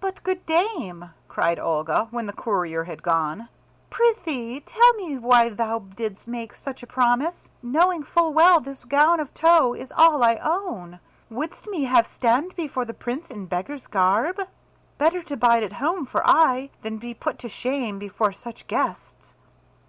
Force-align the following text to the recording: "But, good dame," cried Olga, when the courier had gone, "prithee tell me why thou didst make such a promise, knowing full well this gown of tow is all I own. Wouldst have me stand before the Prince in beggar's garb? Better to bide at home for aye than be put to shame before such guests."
"But, 0.00 0.24
good 0.24 0.44
dame," 0.44 1.10
cried 1.28 1.60
Olga, 1.60 2.08
when 2.10 2.26
the 2.26 2.32
courier 2.32 2.82
had 2.82 3.00
gone, 3.00 3.48
"prithee 3.90 4.58
tell 4.58 4.92
me 4.94 5.16
why 5.18 5.50
thou 5.50 5.78
didst 5.78 6.26
make 6.26 6.52
such 6.52 6.82
a 6.82 6.86
promise, 6.88 7.48
knowing 7.62 8.02
full 8.02 8.32
well 8.34 8.58
this 8.58 8.82
gown 8.82 9.20
of 9.20 9.32
tow 9.34 9.72
is 9.72 9.92
all 9.92 10.24
I 10.24 10.34
own. 10.42 10.98
Wouldst 11.30 11.66
have 11.66 11.70
me 12.06 12.08
stand 12.08 12.56
before 12.56 12.84
the 12.86 12.92
Prince 12.92 13.30
in 13.30 13.46
beggar's 13.46 13.86
garb? 13.86 14.40
Better 14.98 15.22
to 15.22 15.36
bide 15.36 15.62
at 15.62 15.74
home 15.74 16.06
for 16.06 16.22
aye 16.26 16.70
than 16.82 16.98
be 16.98 17.14
put 17.14 17.38
to 17.38 17.48
shame 17.48 18.00
before 18.00 18.32
such 18.32 18.66
guests." 18.66 19.36